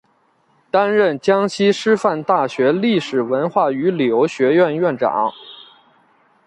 [0.71, 5.31] 担任江西师范大学历史文化与旅游学院院长。